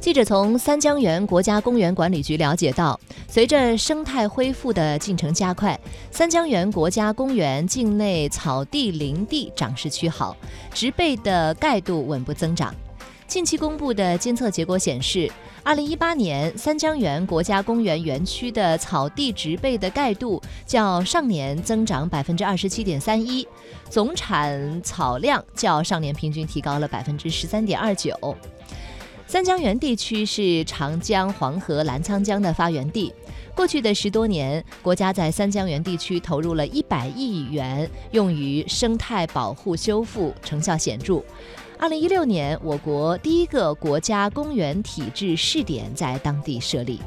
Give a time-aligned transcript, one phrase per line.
[0.00, 5.78] 记者从三江源国家公园管理局了解到，随着生态恢复的进程加快，
[6.10, 10.34] 三江源国家公园境内草地、林地长势趋好，
[10.72, 12.74] 植被的盖度稳步增长。
[13.26, 15.30] 近期公布的监测结果显示，
[15.62, 23.46] 二零一八年三江源国家公园园区的草地植被的盖度较上年增长百分之二十七点三一，
[23.90, 28.16] 总产草量较上年平均提高了百分之十三点二九。
[29.30, 33.14] 三江源地区是长江、黄河、澜沧江的发源地。
[33.54, 41.22] 过去的十多年，国家在三江源地区投入了一百亿元，用于生态保护修复，成效显著。
[41.78, 46.98] 二零一六年，我国第一个国家公园体制试点在当地设立。